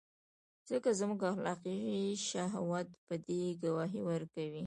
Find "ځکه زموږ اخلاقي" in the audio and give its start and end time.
0.69-1.77